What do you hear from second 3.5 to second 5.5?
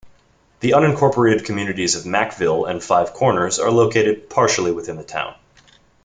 are located partially within the town.